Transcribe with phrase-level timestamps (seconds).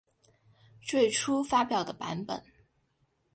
[0.81, 2.43] 最初发表的版本。